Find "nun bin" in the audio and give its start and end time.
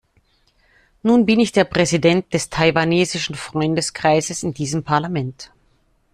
1.03-1.39